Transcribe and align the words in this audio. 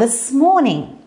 This 0.00 0.32
morning, 0.32 0.98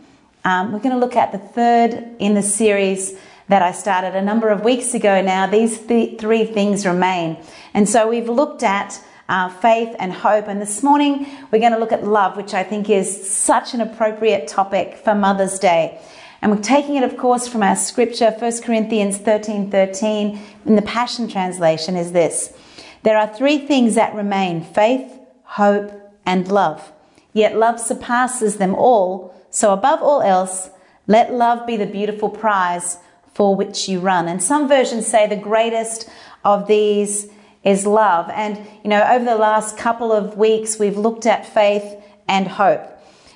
um, 0.46 0.72
we're 0.72 0.78
going 0.78 0.94
to 0.94 1.00
look 1.00 1.16
at 1.16 1.32
the 1.32 1.40
third 1.40 2.16
in 2.20 2.36
the 2.36 2.44
series 2.44 3.18
that 3.48 3.64
I 3.64 3.72
started 3.72 4.14
a 4.14 4.22
number 4.22 4.50
of 4.50 4.64
weeks 4.64 4.94
ago 4.94 5.20
now. 5.20 5.48
These 5.48 5.80
th- 5.88 6.20
three 6.20 6.46
things 6.46 6.86
remain. 6.86 7.44
And 7.74 7.90
so 7.90 8.08
we've 8.08 8.30
looked 8.30 8.62
at 8.62 9.04
uh, 9.28 9.50
faith 9.50 9.96
and 9.98 10.14
hope. 10.14 10.48
And 10.48 10.62
this 10.62 10.84
morning, 10.84 11.26
we're 11.50 11.58
going 11.58 11.72
to 11.72 11.80
look 11.80 11.92
at 11.92 12.04
love, 12.06 12.38
which 12.38 12.54
I 12.54 12.62
think 12.62 12.88
is 12.88 13.28
such 13.28 13.74
an 13.74 13.82
appropriate 13.82 14.48
topic 14.48 14.98
for 15.04 15.16
Mother's 15.16 15.58
Day. 15.58 16.00
And 16.44 16.52
we're 16.52 16.62
taking 16.62 16.96
it, 16.96 17.04
of 17.04 17.18
course, 17.18 17.48
from 17.48 17.64
our 17.64 17.76
scripture, 17.76 18.30
1 18.30 18.62
Corinthians 18.62 19.18
13 19.18 19.72
13, 19.72 20.40
in 20.68 20.76
the 20.76 20.84
Passion 20.84 21.28
Translation, 21.28 21.96
is 21.96 22.12
this 22.12 22.56
There 23.02 23.18
are 23.18 23.36
three 23.36 23.58
things 23.58 23.96
that 23.96 24.14
remain 24.14 24.64
faith, 24.64 25.12
hope, 25.46 25.92
and 26.28 26.48
love. 26.48 26.94
Yet 27.34 27.58
love 27.58 27.80
surpasses 27.80 28.58
them 28.58 28.76
all. 28.76 29.36
So, 29.50 29.74
above 29.74 30.02
all 30.02 30.22
else, 30.22 30.70
let 31.08 31.34
love 31.34 31.68
be 31.68 31.76
the 31.76 31.86
beautiful 31.86 32.30
prize 32.30 32.98
for 33.34 33.56
which 33.56 33.90
you 33.90 34.00
run. 34.00 34.28
And 34.28 34.42
some 34.42 34.68
versions 34.68 35.08
say 35.08 35.28
the 35.28 35.36
greatest 35.36 36.08
of 36.46 36.68
these 36.68 37.28
is 37.64 37.86
love. 37.86 38.30
And, 38.30 38.58
you 38.84 38.90
know, 38.90 39.04
over 39.04 39.26
the 39.26 39.36
last 39.36 39.78
couple 39.78 40.12
of 40.12 40.38
weeks, 40.38 40.80
we've 40.80 40.98
looked 40.98 41.26
at 41.26 41.46
faith 41.46 41.96
and 42.28 42.48
hope. 42.48 42.88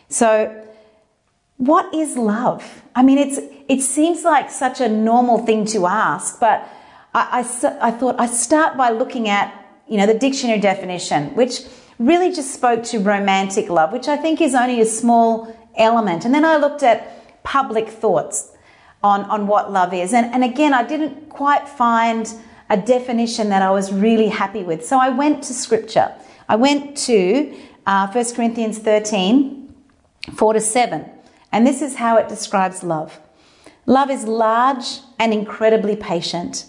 So, 0.10 0.64
what 1.58 1.94
is 1.94 2.16
love? 2.16 2.84
I 2.96 3.02
mean, 3.04 3.18
it's, 3.18 3.40
it 3.68 3.82
seems 3.82 4.24
like 4.24 4.52
such 4.52 4.80
a 4.80 4.88
normal 4.88 5.40
thing 5.46 5.66
to 5.68 5.88
ask, 5.88 6.40
but 6.40 6.70
I, 7.14 7.40
I, 7.42 7.88
I 7.88 7.92
thought 7.92 8.16
I 8.20 8.28
start 8.28 8.78
by 8.78 8.92
looking 8.92 9.28
at, 9.28 9.54
you 9.88 9.98
know, 9.98 10.06
the 10.06 10.18
dictionary 10.18 10.60
definition, 10.60 11.36
which 11.36 11.62
really 12.00 12.32
just 12.32 12.54
spoke 12.54 12.84
to 12.84 13.00
romantic 13.00 13.70
love, 13.70 13.92
which 13.92 14.08
I 14.08 14.18
think 14.18 14.42
is 14.42 14.54
only 14.54 14.82
a 14.82 14.86
small 14.86 15.56
element. 15.76 16.26
And 16.26 16.34
then 16.34 16.46
I 16.46 16.58
looked 16.58 16.84
at 16.84 17.44
public 17.44 17.88
thoughts 17.90 18.52
on, 19.04 19.22
on 19.26 19.48
what 19.48 19.72
love 19.72 19.94
is. 19.94 20.14
And, 20.14 20.34
and 20.34 20.44
again, 20.44 20.74
I 20.74 20.84
didn't 20.84 21.30
quite 21.30 21.68
find 21.68 22.32
a 22.70 22.78
definition 22.78 23.50
that 23.50 23.62
I 23.62 23.72
was 23.72 23.94
really 23.94 24.28
happy 24.28 24.64
with. 24.64 24.86
So 24.86 25.00
I 25.00 25.10
went 25.10 25.44
to 25.44 25.54
scripture. 25.54 26.14
I 26.50 26.56
went 26.56 26.98
to 26.98 27.56
uh, 27.86 28.12
1 28.12 28.36
Corinthians 28.36 28.80
13, 28.80 29.74
4 30.36 30.54
to 30.54 30.62
7. 30.62 31.10
And 31.52 31.66
this 31.66 31.82
is 31.82 31.96
how 31.96 32.18
it 32.18 32.28
describes 32.28 32.84
love 32.84 33.20
love 33.86 34.10
is 34.10 34.26
large 34.26 35.00
and 35.18 35.32
incredibly 35.32 35.96
patient. 35.96 36.66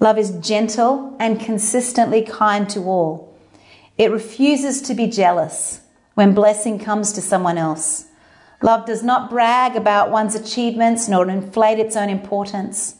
Love 0.00 0.16
is 0.16 0.30
gentle 0.40 1.14
and 1.20 1.38
consistently 1.38 2.22
kind 2.22 2.70
to 2.70 2.80
all. 2.84 3.27
It 3.98 4.12
refuses 4.12 4.80
to 4.82 4.94
be 4.94 5.08
jealous 5.08 5.80
when 6.14 6.32
blessing 6.32 6.78
comes 6.78 7.12
to 7.12 7.20
someone 7.20 7.58
else. 7.58 8.06
Love 8.62 8.86
does 8.86 9.02
not 9.02 9.28
brag 9.28 9.76
about 9.76 10.10
one's 10.10 10.36
achievements 10.36 11.08
nor 11.08 11.28
inflate 11.28 11.80
its 11.80 11.96
own 11.96 12.08
importance. 12.08 12.94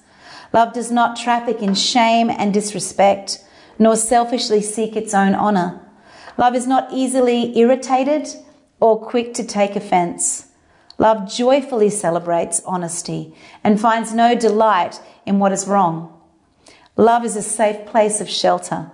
Love 0.53 0.73
does 0.73 0.91
not 0.91 1.17
traffic 1.17 1.63
in 1.63 1.75
shame 1.75 2.31
and 2.31 2.53
disrespect, 2.53 3.45
nor 3.79 3.95
selfishly 3.95 4.61
seek 4.61 4.97
its 4.97 5.15
own 5.15 5.35
honor. 5.35 5.81
Love 6.37 6.55
is 6.55 6.67
not 6.67 6.93
easily 6.93 7.57
irritated 7.57 8.29
or 8.81 9.01
quick 9.01 9.35
to 9.35 9.45
take 9.45 9.77
offense. 9.77 10.49
Love 10.99 11.31
joyfully 11.31 11.91
celebrates 11.91 12.61
honesty 12.65 13.35
and 13.63 13.81
finds 13.81 14.13
no 14.13 14.35
delight 14.35 15.01
in 15.27 15.39
what 15.39 15.53
is 15.53 15.69
wrong. 15.69 16.13
Love 16.97 17.25
is 17.25 17.37
a 17.37 17.43
safe 17.43 17.87
place 17.87 18.21
of 18.21 18.29
shelter, 18.29 18.91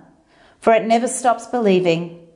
for 0.65 0.73
it 0.73 0.83
never 0.83 1.07
stops 1.07 1.45
believing 1.45 2.27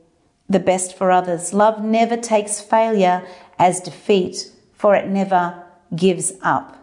the 0.48 0.60
best 0.60 0.96
for 0.96 1.10
others. 1.10 1.52
Love 1.52 1.82
never 1.82 2.16
takes 2.16 2.60
failure 2.60 3.26
as 3.58 3.80
defeat, 3.80 4.52
for 4.72 4.94
it 4.94 5.08
never 5.08 5.64
gives 5.96 6.32
up. 6.40 6.78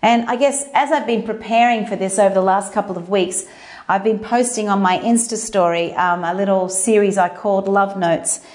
And 0.00 0.30
I 0.30 0.36
guess 0.36 0.64
as 0.74 0.92
I've 0.92 1.04
been 1.04 1.24
preparing 1.24 1.86
for 1.86 1.96
this 1.96 2.20
over 2.20 2.32
the 2.32 2.40
last 2.40 2.72
couple 2.72 2.96
of 2.96 3.08
weeks, 3.08 3.46
I've 3.88 4.04
been 4.04 4.20
posting 4.20 4.68
on 4.68 4.80
my 4.80 4.98
Insta 4.98 5.36
story 5.36 5.92
um, 5.94 6.22
a 6.22 6.32
little 6.32 6.68
series 6.68 7.18
I 7.18 7.30
called 7.30 7.66
Love 7.66 7.98
Notes. 7.98 8.46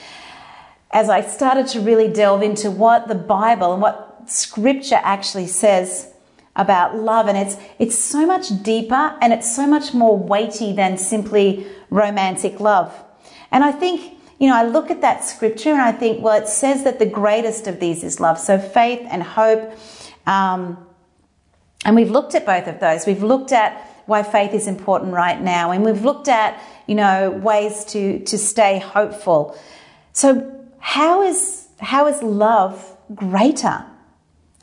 As 0.92 1.09
I 1.09 1.19
started 1.19 1.68
to 1.68 1.81
really 1.81 2.08
delve 2.08 2.44
into 2.44 2.72
what 2.72 3.09
the 3.09 3.16
Bible 3.16 3.74
and 3.74 3.81
what 3.81 4.24
Scripture 4.28 5.02
actually 5.03 5.48
says 5.48 6.11
about 6.62 6.96
love, 6.96 7.28
and 7.28 7.38
it's 7.38 7.58
it's 7.80 7.98
so 7.98 8.26
much 8.26 8.46
deeper 8.64 9.18
and 9.22 9.34
it's 9.34 9.54
so 9.54 9.66
much 9.68 9.94
more 9.94 10.18
weighty 10.18 10.74
than 10.74 10.98
simply 10.98 11.66
romantic 11.90 12.60
love. 12.60 12.92
And 13.52 13.64
I 13.64 13.72
think 13.72 14.18
you 14.40 14.48
know 14.48 14.56
I 14.56 14.64
look 14.64 14.92
at 14.92 15.02
that 15.02 15.24
Scripture 15.24 15.72
and 15.72 15.82
I 15.82 15.92
think, 15.92 16.24
well, 16.24 16.42
it 16.42 16.48
says 16.48 16.84
that 16.84 17.00
the 17.00 17.06
greatest 17.06 17.68
of 17.68 17.80
these 17.80 18.04
is 18.04 18.20
love. 18.20 18.38
So 18.40 18.60
faith 18.60 19.06
and 19.10 19.24
hope. 19.24 19.74
Um, 20.26 20.78
and 21.84 21.96
we've 21.96 22.12
looked 22.12 22.36
at 22.36 22.46
both 22.46 22.68
of 22.68 22.80
those. 22.80 23.06
We've 23.08 23.24
looked 23.24 23.52
at 23.52 23.88
why 24.06 24.24
faith 24.24 24.54
is 24.54 24.68
important 24.68 25.14
right 25.14 25.40
now, 25.42 25.72
and 25.72 25.84
we've 25.84 26.04
looked 26.04 26.28
at, 26.28 26.62
you 26.88 26.96
know, 26.96 27.32
ways 27.32 27.86
to, 27.86 28.20
to 28.26 28.38
stay 28.38 28.80
hopeful. 28.80 29.58
So 30.14 30.52
how 30.80 31.22
is, 31.22 31.68
how 31.80 32.08
is 32.08 32.22
love 32.22 32.96
greater? 33.16 33.86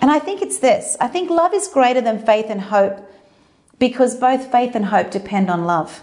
And 0.01 0.11
I 0.11 0.19
think 0.19 0.43
it's 0.43 0.59
this. 0.59 0.97
I 1.01 1.09
think 1.09 1.31
love 1.31 1.55
is 1.55 1.69
greater 1.69 2.01
than 2.01 2.25
faith 2.25 2.47
and 2.49 2.61
hope 2.61 3.09
because 3.79 4.17
both 4.17 4.51
faith 4.51 4.75
and 4.75 4.87
hope 4.87 5.11
depend 5.11 5.51
on 5.51 5.65
love. 5.65 6.03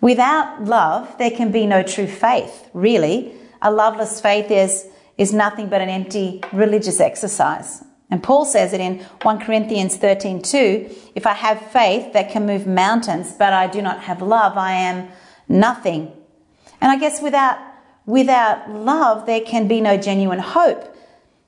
Without 0.00 0.64
love, 0.64 1.16
there 1.18 1.30
can 1.30 1.52
be 1.52 1.66
no 1.66 1.82
true 1.82 2.06
faith, 2.06 2.68
really. 2.72 3.34
A 3.60 3.70
loveless 3.70 4.20
faith 4.20 4.50
is, 4.50 4.86
is 5.18 5.32
nothing 5.32 5.68
but 5.68 5.82
an 5.82 5.90
empty 5.90 6.42
religious 6.52 7.00
exercise. 7.00 7.84
And 8.10 8.22
Paul 8.22 8.44
says 8.44 8.72
it 8.72 8.80
in 8.80 9.00
1 9.22 9.40
Corinthians 9.40 9.96
13 9.96 10.42
2 10.42 10.90
If 11.14 11.26
I 11.26 11.34
have 11.34 11.70
faith 11.70 12.12
that 12.12 12.30
can 12.30 12.46
move 12.46 12.66
mountains, 12.66 13.32
but 13.38 13.52
I 13.52 13.66
do 13.66 13.82
not 13.82 14.00
have 14.04 14.20
love, 14.22 14.56
I 14.56 14.72
am 14.72 15.08
nothing. 15.48 16.12
And 16.80 16.90
I 16.90 16.98
guess 16.98 17.20
without, 17.22 17.58
without 18.06 18.70
love, 18.70 19.26
there 19.26 19.42
can 19.42 19.68
be 19.68 19.80
no 19.80 19.96
genuine 19.96 20.38
hope. 20.38 20.96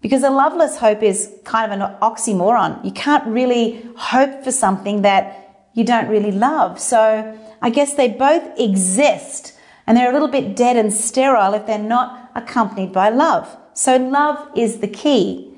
Because 0.02 0.22
a 0.24 0.30
loveless 0.30 0.76
hope 0.76 1.02
is 1.02 1.32
kind 1.44 1.72
of 1.72 1.80
an 1.80 1.96
oxymoron. 2.02 2.84
You 2.84 2.90
can't 2.90 3.26
really 3.26 3.88
hope 3.96 4.44
for 4.44 4.52
something 4.52 5.02
that 5.02 5.68
you 5.74 5.84
don't 5.84 6.08
really 6.08 6.32
love. 6.32 6.78
So 6.78 7.38
I 7.62 7.70
guess 7.70 7.94
they 7.94 8.08
both 8.08 8.58
exist 8.58 9.56
and 9.86 9.96
they're 9.96 10.10
a 10.10 10.12
little 10.12 10.28
bit 10.28 10.56
dead 10.56 10.76
and 10.76 10.92
sterile 10.92 11.54
if 11.54 11.66
they're 11.66 11.78
not 11.78 12.30
accompanied 12.34 12.92
by 12.92 13.08
love. 13.08 13.56
So 13.74 13.96
love 13.96 14.48
is 14.56 14.78
the 14.78 14.88
key 14.88 15.54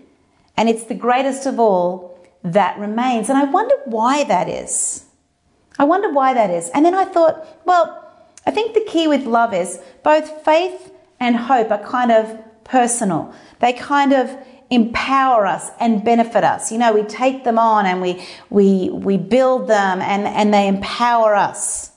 and 0.57 0.69
it's 0.69 0.85
the 0.85 0.95
greatest 0.95 1.47
of 1.47 1.59
all 1.59 2.17
that 2.43 2.79
remains. 2.79 3.29
And 3.29 3.39
I 3.39 3.45
wonder 3.45 3.75
why 3.87 4.25
that 4.25 4.49
is. 4.49 5.07
I 5.79 5.85
wonder 5.85 6.11
why 6.13 6.35
that 6.35 6.51
is. 6.51 6.69
And 6.75 6.85
then 6.85 6.95
I 6.95 7.07
thought, 7.07 7.47
well, 7.65 8.01
I 8.47 8.51
think 8.51 8.75
the 8.75 8.85
key 8.85 9.09
with 9.09 9.25
love 9.25 9.55
is 9.55 9.81
both 10.03 10.45
faith 10.45 10.93
and 11.19 11.35
hope 11.35 11.71
are 11.71 11.83
kind 11.83 12.13
of 12.13 12.39
personal. 12.65 13.35
They 13.61 13.73
kind 13.73 14.13
of 14.13 14.37
empower 14.71 15.47
us 15.47 15.71
and 15.79 16.05
benefit 16.05 16.43
us. 16.43 16.73
You 16.73 16.79
know, 16.79 16.93
we 16.93 17.03
take 17.03 17.45
them 17.45 17.59
on 17.59 17.87
and 17.87 18.01
we 18.01 18.27
we 18.51 18.91
we 18.91 19.17
build 19.17 19.69
them 19.69 20.01
and, 20.01 20.27
and 20.27 20.53
they 20.53 20.67
empower 20.67 21.35
us. 21.35 21.91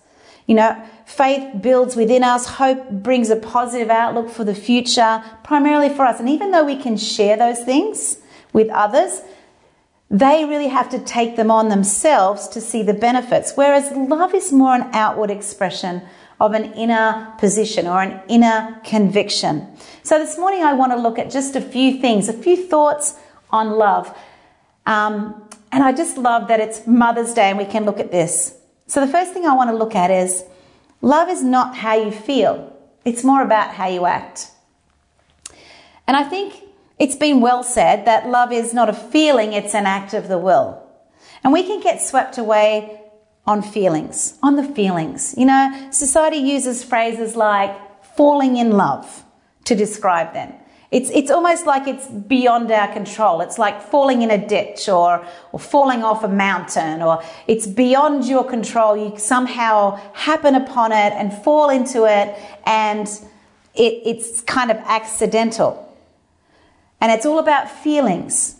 You 0.46 0.56
know, 0.56 0.82
faith 1.06 1.62
builds 1.62 1.96
within 1.96 2.24
us, 2.24 2.46
hope 2.46 2.90
brings 2.90 3.30
a 3.30 3.36
positive 3.36 3.90
outlook 3.90 4.30
for 4.30 4.44
the 4.44 4.56
future, 4.56 5.24
primarily 5.44 5.90
for 5.90 6.06
us. 6.06 6.20
And 6.20 6.30
even 6.30 6.52
though 6.52 6.64
we 6.64 6.78
can 6.78 6.96
share 6.96 7.36
those 7.36 7.60
things, 7.64 8.20
with 8.58 8.70
others, 8.70 9.22
they 10.10 10.46
really 10.46 10.70
have 10.70 10.90
to 10.90 11.00
take 11.00 11.36
them 11.36 11.52
on 11.52 11.70
themselves 11.70 12.48
to 12.48 12.60
see 12.60 12.82
the 12.82 12.94
benefits. 12.94 13.54
Whereas 13.56 13.92
love 13.96 14.34
is 14.34 14.52
more 14.52 14.74
an 14.74 14.90
outward 14.94 15.30
expression 15.30 16.02
of 16.40 16.54
an 16.54 16.74
inner 16.74 17.34
position 17.40 17.88
or 17.88 18.02
an 18.02 18.22
inner 18.28 18.80
conviction. 18.84 19.68
So 20.04 20.20
this 20.20 20.38
morning 20.38 20.64
I 20.64 20.74
want 20.74 20.92
to 20.92 20.98
look 20.98 21.18
at 21.18 21.32
just 21.32 21.56
a 21.56 21.62
few 21.62 22.00
things, 22.00 22.30
a 22.30 22.34
few 22.34 22.56
thoughts 22.68 23.16
on 23.50 23.72
love. 23.72 24.16
Um, 24.86 25.50
and 25.72 25.84
I 25.84 25.92
just 25.92 26.18
love 26.18 26.48
that 26.48 26.60
it's 26.60 26.86
Mother's 26.88 27.34
Day 27.34 27.50
and 27.50 27.58
we 27.58 27.66
can 27.66 27.86
look 27.86 28.00
at 28.00 28.12
this. 28.12 28.56
So 28.86 29.06
the 29.06 29.12
first 29.12 29.34
thing 29.34 29.46
I 29.46 29.56
want 29.56 29.70
to 29.70 29.76
look 29.76 29.96
at 29.96 30.12
is 30.12 30.44
love 31.02 31.30
is 31.30 31.44
not 31.44 31.76
how 31.76 31.96
you 31.96 32.12
feel. 32.12 32.74
It's 33.04 33.24
more 33.24 33.42
about 33.42 33.74
how 33.74 33.88
you 33.88 34.06
act. 34.06 34.52
And 36.08 36.16
I 36.16 36.24
think 36.24 36.62
it's 37.00 37.16
been 37.16 37.42
well 37.42 37.64
said 37.64 38.06
that 38.06 38.30
love 38.30 38.52
is 38.52 38.74
not 38.74 38.90
a 38.90 38.94
feeling, 38.94 39.54
it's 39.54 39.76
an 39.76 39.86
act 39.86 40.14
of 40.14 40.28
the 40.28 40.38
will. 40.38 40.84
And 41.44 41.52
we 41.52 41.64
can 41.64 41.82
get 41.82 42.02
swept 42.02 42.38
away 42.38 43.02
on 43.48 43.62
feelings, 43.62 44.38
on 44.44 44.58
the 44.58 44.64
feelings. 44.64 45.34
You 45.38 45.46
know, 45.46 45.88
society 45.92 46.38
uses 46.38 46.84
phrases 46.84 47.36
like 47.36 48.06
falling 48.16 48.58
in 48.58 48.72
love 48.72 49.24
to 49.64 49.76
describe 49.76 50.34
them. 50.34 50.54
It's, 50.90 51.10
it's 51.10 51.30
almost 51.30 51.66
like 51.66 51.86
it's 51.88 52.08
beyond 52.08 52.72
our 52.72 52.92
control. 52.94 53.42
It's 53.42 53.58
like 53.58 53.82
falling 53.82 54.22
in 54.22 54.32
a 54.32 54.38
ditch 54.48 54.88
or, 54.88 55.26
or 55.52 55.60
falling 55.60 56.02
off 56.04 56.24
a 56.24 56.30
mountain 56.30 57.02
or 57.02 57.22
it's 57.46 57.68
beyond 57.68 58.26
your 58.26 58.46
control. 58.46 58.96
You 58.96 59.18
somehow 59.18 60.00
happen 60.14 60.56
upon 60.56 60.94
it 60.94 61.14
and 61.14 61.34
fall 61.34 61.70
into 61.70 62.06
it 62.06 62.38
and 62.66 63.08
it, 63.76 64.02
it's 64.06 64.42
kind 64.42 64.72
of 64.72 64.78
accidental. 64.86 65.84
And 67.02 67.12
it's 67.12 67.26
all 67.26 67.40
about 67.40 67.70
feelings. 67.70 68.57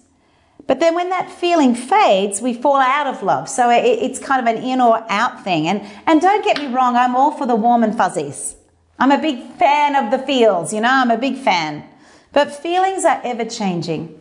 But 0.68 0.82
then 0.82 0.96
when 0.96 1.10
that 1.10 1.32
feeling 1.32 1.74
fades, 1.74 2.42
we 2.42 2.54
fall 2.54 2.76
out 2.76 3.08
of 3.08 3.24
love. 3.24 3.48
So 3.48 3.70
it, 3.70 3.86
it's 3.86 4.20
kind 4.20 4.46
of 4.46 4.54
an 4.54 4.62
in 4.62 4.82
or 4.82 5.04
out 5.10 5.44
thing. 5.44 5.68
And, 5.68 5.82
and 6.06 6.22
don't 6.22 6.44
get 6.44 6.58
me 6.58 6.68
wrong, 6.68 6.96
I'm 6.96 7.16
all 7.16 7.32
for 7.32 7.48
the 7.48 7.56
warm 7.56 7.84
and 7.84 7.96
fuzzies. 7.96 8.56
I'm 9.00 9.12
a 9.12 9.22
big 9.22 9.54
fan 9.54 9.96
of 9.96 10.12
the 10.12 10.26
feels, 10.26 10.74
you 10.74 10.82
know, 10.82 10.90
I'm 10.92 11.12
a 11.12 11.18
big 11.18 11.38
fan. 11.38 11.88
But 12.34 12.54
feelings 12.54 13.06
are 13.06 13.22
ever 13.24 13.46
changing, 13.46 14.20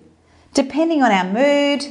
depending 0.55 1.03
on 1.03 1.11
our 1.11 1.25
mood, 1.25 1.85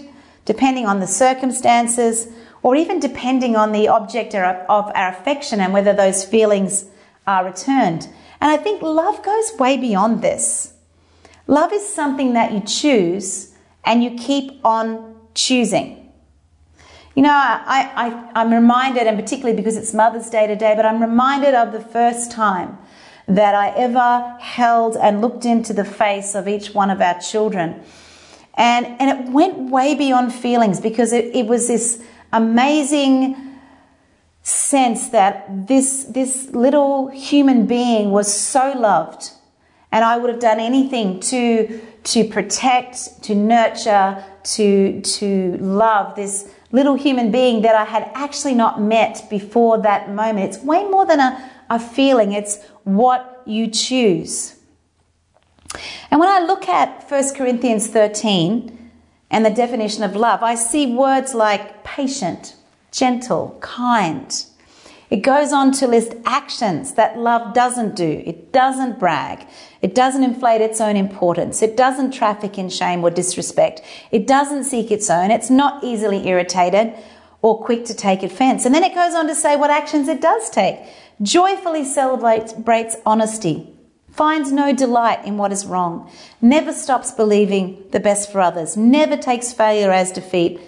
depending 0.45 0.85
on 0.85 0.99
the 0.99 1.07
circumstances, 1.07 2.27
or 2.61 2.75
even 2.75 2.99
depending 2.99 3.55
on 3.55 3.71
the 3.71 3.87
object 3.87 4.33
of 4.33 4.91
our 4.95 5.09
affection 5.09 5.59
and 5.59 5.73
whether 5.73 5.93
those 5.93 6.23
feelings 6.23 6.85
are 7.27 7.45
returned. 7.45 8.07
And 8.39 8.51
I 8.51 8.57
think 8.57 8.81
love 8.81 9.23
goes 9.23 9.53
way 9.59 9.77
beyond 9.77 10.21
this. 10.21 10.73
Love 11.47 11.73
is 11.73 11.87
something 11.87 12.33
that 12.33 12.53
you 12.53 12.61
choose 12.61 13.54
and 13.85 14.03
you 14.03 14.11
keep 14.11 14.59
on 14.65 15.15
choosing. 15.33 16.11
You 17.15 17.23
know, 17.23 17.31
I, 17.31 18.29
I, 18.35 18.41
am 18.41 18.51
reminded, 18.51 19.07
and 19.07 19.17
particularly 19.17 19.55
because 19.55 19.77
it's 19.77 19.93
Mother's 19.93 20.29
Day 20.29 20.47
today, 20.47 20.73
but 20.75 20.85
I'm 20.85 21.01
reminded 21.01 21.53
of 21.53 21.71
the 21.71 21.79
first 21.79 22.29
time 22.31 22.77
that 23.27 23.55
I 23.55 23.69
ever 23.69 24.37
held 24.39 24.97
and 24.97 25.21
looked 25.21 25.45
into 25.45 25.73
the 25.73 25.85
face 25.85 26.35
of 26.35 26.47
each 26.47 26.73
one 26.73 26.89
of 26.89 27.01
our 27.01 27.19
children. 27.19 27.81
And, 28.55 28.85
and 28.99 29.27
it 29.27 29.31
went 29.31 29.71
way 29.71 29.95
beyond 29.95 30.33
feelings 30.33 30.79
because 30.79 31.13
it, 31.13 31.33
it 31.35 31.47
was 31.47 31.67
this 31.67 32.03
amazing 32.33 33.35
sense 34.43 35.09
that 35.09 35.67
this, 35.67 36.03
this 36.05 36.49
little 36.51 37.07
human 37.07 37.65
being 37.65 38.11
was 38.11 38.31
so 38.31 38.73
loved. 38.77 39.31
And 39.91 40.03
I 40.03 40.17
would 40.17 40.29
have 40.29 40.41
done 40.41 40.59
anything 40.59 41.19
to, 41.21 41.81
to 42.05 42.23
protect, 42.23 43.23
to 43.23 43.35
nurture, 43.35 44.23
to, 44.43 45.01
to 45.01 45.57
love 45.57 46.15
this 46.15 46.49
little 46.71 46.95
human 46.95 47.31
being 47.31 47.61
that 47.63 47.75
I 47.75 47.83
had 47.83 48.11
actually 48.13 48.53
not 48.53 48.81
met 48.81 49.27
before 49.29 49.79
that 49.79 50.11
moment. 50.11 50.53
It's 50.53 50.63
way 50.63 50.83
more 50.83 51.05
than 51.05 51.19
a, 51.19 51.51
a 51.69 51.79
feeling, 51.79 52.31
it's 52.31 52.63
what 52.83 53.41
you 53.45 53.67
choose. 53.67 54.55
And 56.11 56.19
when 56.19 56.29
I 56.29 56.45
look 56.45 56.69
at 56.69 57.09
1 57.09 57.33
Corinthians 57.35 57.87
13 57.87 58.91
and 59.31 59.45
the 59.45 59.49
definition 59.49 60.03
of 60.03 60.15
love, 60.15 60.43
I 60.43 60.55
see 60.55 60.95
words 60.95 61.33
like 61.33 61.83
patient, 61.83 62.55
gentle, 62.91 63.57
kind. 63.61 64.45
It 65.15 65.21
goes 65.21 65.53
on 65.53 65.71
to 65.79 65.87
list 65.87 66.13
actions 66.25 66.95
that 66.95 67.17
love 67.17 67.53
doesn't 67.53 67.95
do. 67.95 68.21
It 68.25 68.51
doesn't 68.51 68.99
brag. 68.99 69.47
It 69.81 69.95
doesn't 69.95 70.25
inflate 70.25 70.59
its 70.59 70.81
own 70.81 70.97
importance. 70.97 71.61
It 71.61 71.77
doesn't 71.77 72.11
traffic 72.11 72.57
in 72.57 72.67
shame 72.67 73.01
or 73.01 73.09
disrespect. 73.09 73.81
It 74.11 74.27
doesn't 74.27 74.65
seek 74.65 74.91
its 74.91 75.09
own. 75.09 75.31
It's 75.31 75.49
not 75.49 75.81
easily 75.85 76.27
irritated 76.27 76.93
or 77.41 77.63
quick 77.63 77.85
to 77.85 77.93
take 77.93 78.23
offense. 78.23 78.65
And 78.65 78.75
then 78.75 78.83
it 78.83 78.93
goes 78.93 79.15
on 79.15 79.25
to 79.27 79.35
say 79.35 79.55
what 79.55 79.69
actions 79.69 80.09
it 80.09 80.19
does 80.19 80.49
take. 80.49 80.79
Joyfully 81.21 81.85
celebrates 81.85 82.97
honesty. 83.05 83.73
Finds 84.11 84.51
no 84.51 84.73
delight 84.73 85.23
in 85.23 85.37
what 85.37 85.53
is 85.53 85.65
wrong. 85.65 86.11
Never 86.41 86.73
stops 86.73 87.11
believing 87.11 87.81
the 87.91 88.01
best 88.01 88.33
for 88.33 88.41
others. 88.41 88.75
Never 88.75 89.15
takes 89.15 89.53
failure 89.53 89.93
as 89.93 90.11
defeat. 90.11 90.59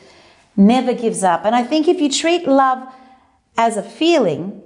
Never 0.55 0.93
gives 0.93 1.21
up. 1.21 1.43
And 1.43 1.53
I 1.53 1.63
think 1.63 1.89
if 1.89 1.99
you 1.99 2.09
treat 2.09 2.47
love 2.47 2.87
as 3.57 3.75
a 3.75 3.83
feeling, 3.83 4.61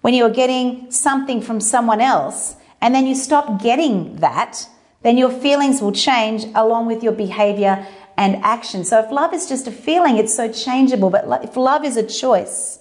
when 0.00 0.14
you 0.14 0.24
are 0.24 0.30
getting 0.30 0.90
something 0.90 1.42
from 1.42 1.60
someone 1.60 2.00
else, 2.00 2.56
and 2.80 2.94
then 2.94 3.06
you 3.06 3.14
stop 3.14 3.60
getting 3.60 4.16
that, 4.16 4.68
then 5.02 5.18
your 5.18 5.30
feelings 5.30 5.80
will 5.80 5.92
change 5.92 6.44
along 6.54 6.86
with 6.86 7.02
your 7.02 7.12
behavior 7.12 7.86
and 8.16 8.36
action. 8.36 8.84
So 8.84 9.00
if 9.00 9.10
love 9.10 9.34
is 9.34 9.48
just 9.48 9.66
a 9.66 9.72
feeling, 9.72 10.16
it's 10.16 10.34
so 10.34 10.50
changeable. 10.52 11.10
But 11.10 11.44
if 11.44 11.56
love 11.56 11.84
is 11.84 11.96
a 11.96 12.06
choice 12.06 12.80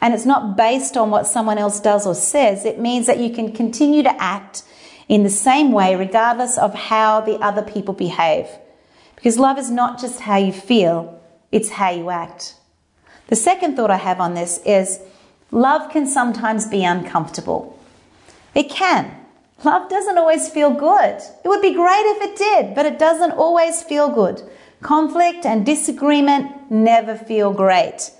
and 0.00 0.12
it's 0.14 0.26
not 0.26 0.56
based 0.56 0.96
on 0.96 1.10
what 1.10 1.26
someone 1.26 1.58
else 1.58 1.80
does 1.80 2.06
or 2.06 2.14
says, 2.14 2.64
it 2.64 2.78
means 2.78 3.06
that 3.06 3.18
you 3.18 3.30
can 3.30 3.52
continue 3.52 4.02
to 4.02 4.22
act 4.22 4.62
in 5.08 5.22
the 5.22 5.30
same 5.30 5.72
way 5.72 5.96
regardless 5.96 6.58
of 6.58 6.74
how 6.74 7.20
the 7.20 7.36
other 7.36 7.62
people 7.62 7.94
behave. 7.94 8.46
Because 9.16 9.38
love 9.38 9.58
is 9.58 9.70
not 9.70 9.98
just 9.98 10.20
how 10.20 10.36
you 10.36 10.52
feel, 10.52 11.20
it's 11.50 11.70
how 11.70 11.90
you 11.90 12.10
act. 12.10 12.56
The 13.28 13.36
second 13.36 13.76
thought 13.76 13.90
I 13.90 13.96
have 13.96 14.20
on 14.20 14.34
this 14.34 14.60
is 14.66 15.00
love 15.50 15.90
can 15.90 16.06
sometimes 16.06 16.66
be 16.66 16.84
uncomfortable. 16.84 17.78
It 18.54 18.68
can. 18.68 19.20
Love 19.64 19.88
doesn't 19.88 20.18
always 20.18 20.48
feel 20.50 20.70
good. 20.70 21.16
It 21.44 21.48
would 21.48 21.62
be 21.62 21.72
great 21.72 22.04
if 22.04 22.22
it 22.22 22.36
did, 22.36 22.74
but 22.74 22.86
it 22.86 22.98
doesn't 22.98 23.32
always 23.32 23.82
feel 23.82 24.10
good. 24.10 24.42
Conflict 24.82 25.46
and 25.46 25.64
disagreement 25.64 26.70
never 26.70 27.16
feel 27.16 27.52
great. 27.52 28.10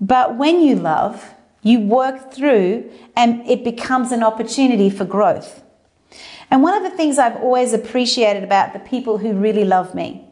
But 0.00 0.36
when 0.36 0.62
you 0.62 0.76
love, 0.76 1.34
you 1.62 1.80
work 1.80 2.32
through 2.32 2.90
and 3.16 3.46
it 3.48 3.64
becomes 3.64 4.12
an 4.12 4.22
opportunity 4.22 4.88
for 4.90 5.04
growth. 5.04 5.62
And 6.50 6.62
one 6.62 6.74
of 6.74 6.88
the 6.88 6.96
things 6.96 7.18
I've 7.18 7.36
always 7.36 7.72
appreciated 7.72 8.44
about 8.44 8.72
the 8.72 8.78
people 8.78 9.18
who 9.18 9.32
really 9.32 9.64
love 9.64 9.94
me 9.94 10.24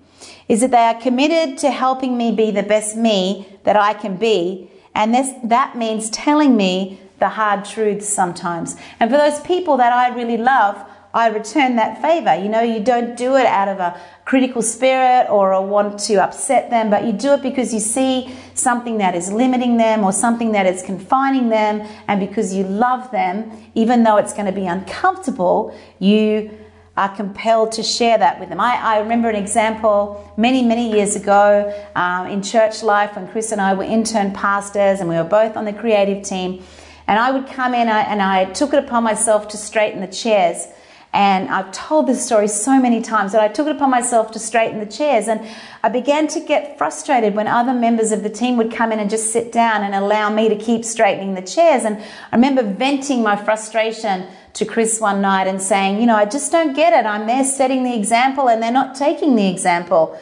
is 0.48 0.60
that 0.60 0.70
they 0.70 0.78
are 0.78 1.00
committed 1.00 1.58
to 1.58 1.70
helping 1.70 2.16
me 2.16 2.32
be 2.32 2.50
the 2.50 2.62
best 2.62 2.96
me 2.96 3.46
that 3.64 3.76
I 3.76 3.94
can 3.94 4.16
be. 4.16 4.70
And 4.94 5.14
this, 5.14 5.30
that 5.44 5.76
means 5.76 6.10
telling 6.10 6.56
me 6.56 7.00
the 7.18 7.28
hard 7.28 7.64
truths 7.64 8.08
sometimes. 8.08 8.76
And 8.98 9.10
for 9.10 9.16
those 9.16 9.40
people 9.40 9.76
that 9.76 9.92
I 9.92 10.14
really 10.14 10.36
love, 10.36 10.84
I 11.12 11.28
return 11.28 11.76
that 11.76 12.02
favor. 12.02 12.34
You 12.34 12.48
know, 12.48 12.60
you 12.60 12.80
don't 12.80 13.16
do 13.16 13.36
it 13.36 13.46
out 13.46 13.68
of 13.68 13.78
a 13.80 13.98
critical 14.24 14.62
spirit 14.62 15.26
or 15.30 15.52
a 15.52 15.60
want 15.60 15.98
to 16.00 16.22
upset 16.22 16.70
them, 16.70 16.90
but 16.90 17.04
you 17.04 17.12
do 17.12 17.32
it 17.32 17.42
because 17.42 17.72
you 17.72 17.80
see 17.80 18.34
something 18.54 18.98
that 18.98 19.14
is 19.14 19.32
limiting 19.32 19.78
them 19.78 20.04
or 20.04 20.12
something 20.12 20.52
that 20.52 20.66
is 20.66 20.82
confining 20.82 21.48
them, 21.48 21.86
and 22.08 22.20
because 22.20 22.54
you 22.54 22.62
love 22.64 23.10
them, 23.10 23.50
even 23.74 24.02
though 24.02 24.18
it's 24.18 24.34
going 24.34 24.46
to 24.46 24.52
be 24.52 24.66
uncomfortable, 24.66 25.76
you 25.98 26.50
are 26.98 27.14
compelled 27.14 27.70
to 27.70 27.82
share 27.84 28.18
that 28.18 28.40
with 28.40 28.48
them. 28.48 28.58
I, 28.58 28.74
I 28.74 28.98
remember 28.98 29.28
an 29.28 29.36
example 29.36 30.28
many, 30.36 30.64
many 30.64 30.90
years 30.90 31.14
ago 31.14 31.72
um, 31.94 32.26
in 32.26 32.42
church 32.42 32.82
life 32.82 33.14
when 33.14 33.28
Chris 33.28 33.52
and 33.52 33.60
I 33.60 33.74
were 33.74 33.84
intern 33.84 34.32
pastors 34.32 34.98
and 34.98 35.08
we 35.08 35.14
were 35.14 35.22
both 35.22 35.56
on 35.56 35.64
the 35.64 35.72
creative 35.72 36.24
team. 36.24 36.64
And 37.06 37.20
I 37.20 37.30
would 37.30 37.46
come 37.46 37.72
in 37.72 37.88
and 37.88 38.20
I 38.20 38.46
took 38.46 38.74
it 38.74 38.82
upon 38.82 39.04
myself 39.04 39.46
to 39.48 39.56
straighten 39.56 40.00
the 40.00 40.08
chairs. 40.08 40.66
And 41.12 41.48
I've 41.48 41.70
told 41.70 42.08
this 42.08 42.26
story 42.26 42.48
so 42.48 42.80
many 42.80 43.00
times 43.00 43.30
that 43.30 43.40
I 43.40 43.48
took 43.48 43.68
it 43.68 43.76
upon 43.76 43.90
myself 43.90 44.32
to 44.32 44.40
straighten 44.40 44.80
the 44.80 44.86
chairs. 44.86 45.28
And 45.28 45.48
I 45.84 45.88
began 45.90 46.26
to 46.26 46.40
get 46.40 46.76
frustrated 46.76 47.36
when 47.36 47.46
other 47.46 47.72
members 47.72 48.10
of 48.10 48.24
the 48.24 48.28
team 48.28 48.56
would 48.56 48.72
come 48.72 48.90
in 48.90 48.98
and 48.98 49.08
just 49.08 49.32
sit 49.32 49.52
down 49.52 49.84
and 49.84 49.94
allow 49.94 50.30
me 50.30 50.48
to 50.48 50.56
keep 50.56 50.84
straightening 50.84 51.34
the 51.34 51.42
chairs. 51.42 51.84
And 51.84 51.98
I 52.32 52.36
remember 52.36 52.64
venting 52.64 53.22
my 53.22 53.36
frustration 53.36 54.26
to 54.54 54.64
Chris 54.64 55.00
one 55.00 55.20
night 55.20 55.46
and 55.46 55.60
saying, 55.60 56.00
You 56.00 56.06
know, 56.06 56.16
I 56.16 56.24
just 56.24 56.52
don't 56.52 56.74
get 56.74 56.92
it. 56.92 57.06
I'm 57.06 57.26
there 57.26 57.44
setting 57.44 57.84
the 57.84 57.94
example 57.94 58.48
and 58.48 58.62
they're 58.62 58.72
not 58.72 58.94
taking 58.94 59.36
the 59.36 59.48
example. 59.48 60.18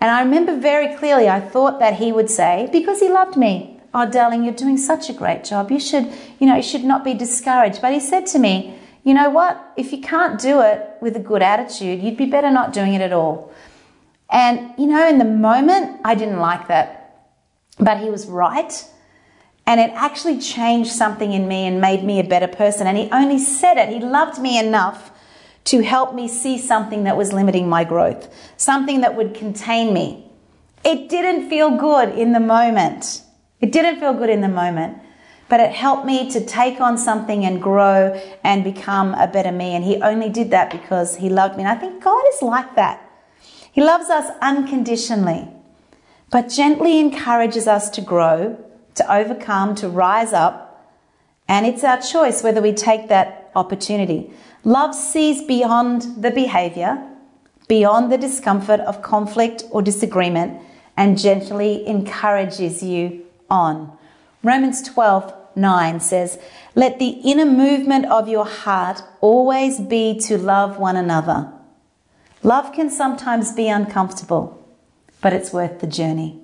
And 0.00 0.10
I 0.10 0.22
remember 0.22 0.56
very 0.56 0.96
clearly, 0.96 1.28
I 1.28 1.40
thought 1.40 1.80
that 1.80 1.94
he 1.94 2.12
would 2.12 2.30
say, 2.30 2.68
because 2.70 3.00
he 3.00 3.08
loved 3.08 3.36
me, 3.36 3.80
Oh, 3.94 4.08
darling, 4.08 4.44
you're 4.44 4.52
doing 4.52 4.76
such 4.76 5.08
a 5.08 5.14
great 5.14 5.44
job. 5.44 5.70
You 5.70 5.80
should, 5.80 6.12
you 6.38 6.46
know, 6.46 6.56
you 6.56 6.62
should 6.62 6.84
not 6.84 7.04
be 7.04 7.14
discouraged. 7.14 7.80
But 7.80 7.92
he 7.92 8.00
said 8.00 8.26
to 8.28 8.38
me, 8.38 8.78
You 9.02 9.14
know 9.14 9.30
what? 9.30 9.72
If 9.76 9.92
you 9.92 10.00
can't 10.00 10.38
do 10.38 10.60
it 10.60 10.86
with 11.00 11.16
a 11.16 11.20
good 11.20 11.42
attitude, 11.42 12.02
you'd 12.02 12.16
be 12.16 12.26
better 12.26 12.50
not 12.50 12.72
doing 12.72 12.94
it 12.94 13.00
at 13.00 13.12
all. 13.12 13.52
And, 14.30 14.74
you 14.76 14.86
know, 14.86 15.08
in 15.08 15.18
the 15.18 15.24
moment, 15.24 16.00
I 16.04 16.14
didn't 16.14 16.38
like 16.38 16.68
that. 16.68 16.94
But 17.80 17.98
he 17.98 18.10
was 18.10 18.26
right. 18.26 18.84
And 19.68 19.80
it 19.80 19.90
actually 19.94 20.38
changed 20.40 20.90
something 20.90 21.34
in 21.34 21.46
me 21.46 21.66
and 21.66 21.78
made 21.78 22.02
me 22.02 22.18
a 22.18 22.24
better 22.24 22.48
person. 22.48 22.86
And 22.86 22.96
he 22.96 23.10
only 23.12 23.38
said 23.38 23.76
it. 23.76 23.90
He 23.90 24.00
loved 24.00 24.40
me 24.40 24.58
enough 24.58 25.10
to 25.64 25.82
help 25.82 26.14
me 26.14 26.26
see 26.26 26.56
something 26.56 27.04
that 27.04 27.18
was 27.18 27.34
limiting 27.34 27.68
my 27.68 27.84
growth, 27.84 28.34
something 28.56 29.02
that 29.02 29.14
would 29.14 29.34
contain 29.34 29.92
me. 29.92 30.24
It 30.84 31.10
didn't 31.10 31.50
feel 31.50 31.76
good 31.76 32.08
in 32.08 32.32
the 32.32 32.40
moment. 32.40 33.20
It 33.60 33.70
didn't 33.70 34.00
feel 34.00 34.14
good 34.14 34.30
in 34.30 34.40
the 34.40 34.48
moment, 34.48 35.00
but 35.50 35.60
it 35.60 35.72
helped 35.72 36.06
me 36.06 36.30
to 36.30 36.42
take 36.46 36.80
on 36.80 36.96
something 36.96 37.44
and 37.44 37.60
grow 37.60 38.18
and 38.42 38.64
become 38.64 39.12
a 39.16 39.26
better 39.26 39.52
me. 39.52 39.74
And 39.74 39.84
he 39.84 40.00
only 40.00 40.30
did 40.30 40.50
that 40.52 40.70
because 40.70 41.16
he 41.16 41.28
loved 41.28 41.58
me. 41.58 41.64
And 41.64 41.70
I 41.70 41.74
think 41.78 42.02
God 42.02 42.24
is 42.32 42.40
like 42.40 42.74
that. 42.76 43.02
He 43.70 43.82
loves 43.82 44.08
us 44.08 44.34
unconditionally, 44.40 45.46
but 46.30 46.48
gently 46.48 46.98
encourages 46.98 47.66
us 47.66 47.90
to 47.90 48.00
grow, 48.00 48.64
to 48.98 49.12
overcome, 49.12 49.74
to 49.76 49.88
rise 49.88 50.32
up. 50.32 50.86
And 51.48 51.66
it's 51.66 51.82
our 51.82 52.00
choice 52.00 52.42
whether 52.42 52.60
we 52.60 52.72
take 52.72 53.08
that 53.08 53.50
opportunity. 53.56 54.30
Love 54.64 54.94
sees 54.94 55.42
beyond 55.42 56.22
the 56.22 56.30
behavior, 56.30 57.02
beyond 57.68 58.12
the 58.12 58.18
discomfort 58.18 58.80
of 58.80 59.02
conflict 59.02 59.64
or 59.70 59.80
disagreement, 59.82 60.60
and 60.96 61.18
gently 61.18 61.86
encourages 61.86 62.82
you 62.82 63.24
on. 63.48 63.96
Romans 64.42 64.82
12 64.82 65.34
9 65.56 66.00
says, 66.00 66.38
Let 66.74 66.98
the 66.98 67.20
inner 67.24 67.44
movement 67.44 68.06
of 68.06 68.28
your 68.28 68.46
heart 68.46 69.02
always 69.20 69.80
be 69.80 70.18
to 70.20 70.38
love 70.38 70.78
one 70.78 70.96
another. 70.96 71.52
Love 72.42 72.72
can 72.72 72.88
sometimes 72.88 73.52
be 73.52 73.68
uncomfortable, 73.68 74.64
but 75.20 75.32
it's 75.32 75.52
worth 75.52 75.80
the 75.80 75.86
journey. 75.86 76.40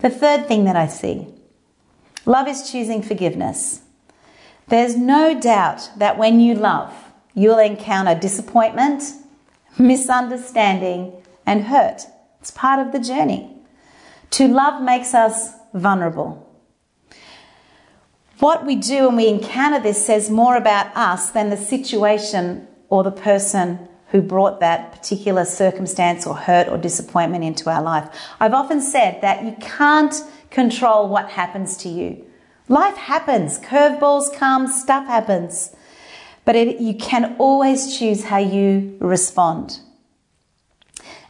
The 0.00 0.10
third 0.10 0.46
thing 0.46 0.64
that 0.64 0.76
I 0.76 0.86
see 0.86 1.28
love 2.24 2.48
is 2.48 2.70
choosing 2.70 3.02
forgiveness. 3.02 3.80
There's 4.68 4.96
no 4.96 5.38
doubt 5.38 5.90
that 5.98 6.18
when 6.18 6.40
you 6.40 6.54
love, 6.54 6.94
you'll 7.34 7.58
encounter 7.58 8.18
disappointment, 8.18 9.02
misunderstanding, 9.78 11.12
and 11.46 11.64
hurt. 11.64 12.02
It's 12.40 12.50
part 12.50 12.84
of 12.84 12.92
the 12.92 12.98
journey. 12.98 13.56
To 14.30 14.48
love 14.48 14.82
makes 14.82 15.14
us 15.14 15.52
vulnerable. 15.74 16.48
What 18.38 18.66
we 18.66 18.76
do 18.76 19.06
when 19.06 19.16
we 19.16 19.28
encounter 19.28 19.78
this 19.78 20.04
says 20.04 20.30
more 20.30 20.56
about 20.56 20.96
us 20.96 21.30
than 21.30 21.50
the 21.50 21.56
situation 21.56 22.66
or 22.88 23.04
the 23.04 23.12
person 23.12 23.88
who 24.08 24.20
brought 24.20 24.60
that 24.60 24.92
particular 24.92 25.44
circumstance 25.44 26.26
or 26.26 26.34
hurt 26.34 26.68
or 26.68 26.76
disappointment 26.76 27.44
into 27.44 27.70
our 27.70 27.82
life. 27.82 28.08
I've 28.40 28.52
often 28.52 28.80
said 28.80 29.20
that 29.22 29.44
you 29.44 29.56
can't 29.60 30.14
control 30.52 31.08
what 31.08 31.30
happens 31.30 31.76
to 31.78 31.88
you. 31.88 32.24
Life 32.68 32.96
happens, 32.96 33.58
curveballs 33.58 34.32
come, 34.34 34.66
stuff 34.68 35.06
happens. 35.06 35.74
But 36.44 36.56
it, 36.56 36.80
you 36.80 36.94
can 36.94 37.36
always 37.38 37.98
choose 37.98 38.24
how 38.24 38.38
you 38.38 38.96
respond. 39.00 39.80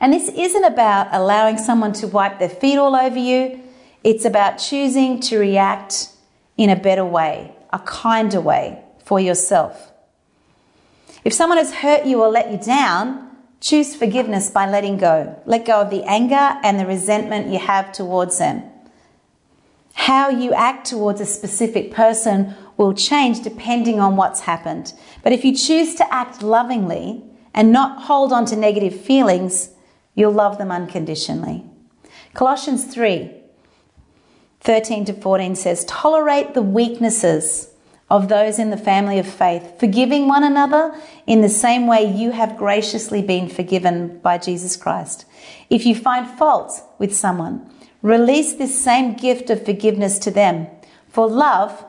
And 0.00 0.12
this 0.12 0.28
isn't 0.28 0.64
about 0.64 1.08
allowing 1.12 1.58
someone 1.58 1.92
to 1.94 2.08
wipe 2.08 2.38
their 2.38 2.48
feet 2.48 2.76
all 2.76 2.96
over 2.96 3.18
you. 3.18 3.60
It's 4.02 4.24
about 4.24 4.56
choosing 4.56 5.20
to 5.20 5.38
react 5.38 6.08
in 6.56 6.70
a 6.70 6.76
better 6.76 7.04
way, 7.04 7.54
a 7.72 7.78
kinder 7.78 8.40
way 8.40 8.82
for 9.04 9.20
yourself. 9.20 9.92
If 11.24 11.32
someone 11.32 11.58
has 11.58 11.72
hurt 11.72 12.04
you 12.04 12.20
or 12.20 12.28
let 12.28 12.50
you 12.50 12.58
down, 12.58 13.30
choose 13.60 13.94
forgiveness 13.94 14.50
by 14.50 14.68
letting 14.68 14.96
go. 14.96 15.40
Let 15.46 15.66
go 15.66 15.80
of 15.80 15.90
the 15.90 16.02
anger 16.02 16.58
and 16.64 16.80
the 16.80 16.86
resentment 16.86 17.52
you 17.52 17.60
have 17.60 17.92
towards 17.92 18.38
them. 18.38 18.71
How 20.12 20.28
you 20.28 20.52
act 20.52 20.88
towards 20.88 21.22
a 21.22 21.24
specific 21.24 21.90
person 21.90 22.54
will 22.76 22.92
change 22.92 23.42
depending 23.42 23.98
on 23.98 24.14
what's 24.14 24.40
happened. 24.40 24.92
But 25.22 25.32
if 25.32 25.42
you 25.42 25.56
choose 25.56 25.94
to 25.94 26.14
act 26.14 26.42
lovingly 26.42 27.24
and 27.54 27.72
not 27.72 28.02
hold 28.02 28.30
on 28.30 28.44
to 28.46 28.54
negative 28.54 29.00
feelings, 29.00 29.70
you'll 30.14 30.34
love 30.34 30.58
them 30.58 30.70
unconditionally. 30.70 31.64
Colossians 32.34 32.84
3 32.84 33.30
13 34.60 35.06
to 35.06 35.14
14 35.14 35.56
says, 35.56 35.86
Tolerate 35.86 36.52
the 36.52 36.60
weaknesses 36.60 37.70
of 38.10 38.28
those 38.28 38.58
in 38.58 38.68
the 38.68 38.76
family 38.76 39.18
of 39.18 39.26
faith, 39.26 39.80
forgiving 39.80 40.28
one 40.28 40.44
another 40.44 40.94
in 41.26 41.40
the 41.40 41.48
same 41.48 41.86
way 41.86 42.04
you 42.04 42.32
have 42.32 42.58
graciously 42.58 43.22
been 43.22 43.48
forgiven 43.48 44.18
by 44.18 44.36
Jesus 44.36 44.76
Christ. 44.76 45.24
If 45.70 45.86
you 45.86 45.94
find 45.94 46.28
fault 46.38 46.82
with 46.98 47.16
someone, 47.16 47.66
release 48.02 48.54
this 48.54 48.82
same 48.82 49.14
gift 49.14 49.48
of 49.48 49.64
forgiveness 49.64 50.18
to 50.20 50.30
them. 50.30 50.66
For 51.08 51.28
love 51.28 51.84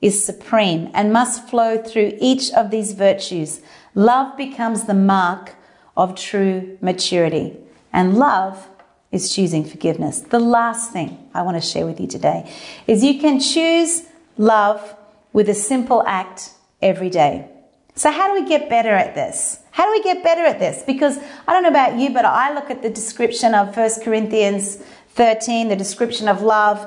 is 0.00 0.24
supreme 0.24 0.90
and 0.94 1.12
must 1.12 1.48
flow 1.48 1.82
through 1.82 2.16
each 2.20 2.52
of 2.52 2.70
these 2.70 2.92
virtues. 2.92 3.60
Love 3.94 4.36
becomes 4.36 4.84
the 4.84 4.94
mark 4.94 5.54
of 5.96 6.14
true 6.14 6.78
maturity. 6.80 7.56
And 7.92 8.16
love 8.16 8.68
is 9.10 9.34
choosing 9.34 9.64
forgiveness. 9.64 10.20
The 10.20 10.38
last 10.38 10.92
thing 10.92 11.18
I 11.32 11.42
want 11.42 11.56
to 11.56 11.66
share 11.66 11.86
with 11.86 12.00
you 12.00 12.06
today 12.06 12.52
is 12.86 13.02
you 13.02 13.18
can 13.18 13.40
choose 13.40 14.02
love 14.36 14.94
with 15.32 15.48
a 15.48 15.54
simple 15.54 16.02
act 16.06 16.50
every 16.82 17.10
day. 17.10 17.48
So, 17.94 18.10
how 18.10 18.28
do 18.28 18.42
we 18.42 18.46
get 18.46 18.68
better 18.68 18.90
at 18.90 19.14
this? 19.14 19.60
How 19.70 19.86
do 19.86 19.92
we 19.92 20.02
get 20.02 20.22
better 20.22 20.42
at 20.42 20.58
this? 20.58 20.82
Because 20.86 21.18
I 21.48 21.54
don't 21.54 21.62
know 21.62 21.70
about 21.70 21.98
you, 21.98 22.10
but 22.10 22.26
I 22.26 22.52
look 22.52 22.70
at 22.70 22.82
the 22.82 22.90
description 22.90 23.54
of 23.54 23.74
1 23.74 24.02
Corinthians 24.02 24.82
13, 25.16 25.68
the 25.68 25.76
description 25.76 26.28
of 26.28 26.42
love, 26.42 26.86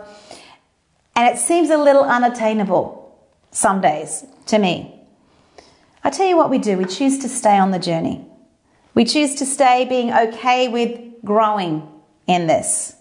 and 1.15 1.27
it 1.27 1.39
seems 1.39 1.69
a 1.69 1.77
little 1.77 2.03
unattainable 2.03 2.95
some 3.51 3.81
days 3.81 4.25
to 4.45 4.57
me. 4.57 4.95
I 6.03 6.09
tell 6.09 6.27
you 6.27 6.38
what 6.38 6.50
we 6.50 6.59
do 6.59 6.77
we 6.77 6.86
choose 6.86 7.19
to 7.19 7.27
stay 7.29 7.57
on 7.57 7.71
the 7.71 7.79
journey. 7.79 8.25
We 8.93 9.03
choose 9.03 9.36
to 9.36 9.45
stay 9.45 9.86
being 9.86 10.13
okay 10.13 10.67
with 10.67 11.00
growing 11.25 11.88
in 12.27 12.48
this. 12.48 12.95